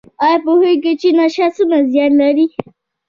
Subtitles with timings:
[0.25, 2.45] ایا پوهیږئ چې نشه څومره زیان لري؟